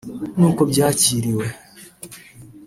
n’uko 0.37 0.61
byakiriwe 0.71 1.45